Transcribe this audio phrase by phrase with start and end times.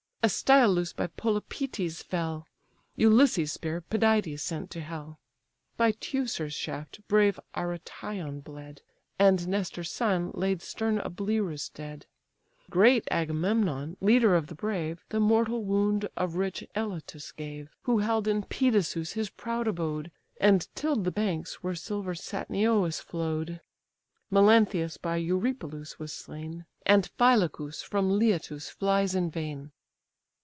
[0.23, 2.45] Astyalus by Polypœtes fell;
[2.95, 5.17] Ulysses' spear Pidytes sent to hell;
[5.77, 8.83] By Teucer's shaft brave Aretaon bled,
[9.17, 12.05] And Nestor's son laid stern Ablerus dead;
[12.69, 18.27] Great Agamemnon, leader of the brave, The mortal wound of rich Elatus gave, Who held
[18.27, 23.59] in Pedasus his proud abode, And till'd the banks where silver Satnio flow'd.
[24.29, 29.71] Melanthius by Eurypylus was slain; And Phylacus from Leitus flies in vain.